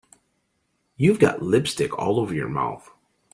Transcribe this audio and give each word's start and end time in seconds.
You've 0.97 1.19
got 1.19 1.43
lipstick 1.43 1.95
all 1.99 2.19
over 2.19 2.33
your 2.33 2.49
mouth. 2.49 2.89